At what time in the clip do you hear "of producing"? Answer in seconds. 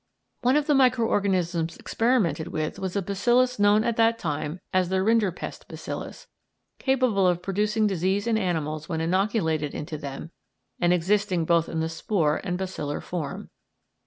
7.27-7.85